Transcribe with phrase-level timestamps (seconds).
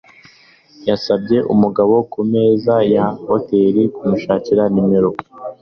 [0.87, 5.09] yasabye umugabo ku meza ya hoteri kumushakira nimero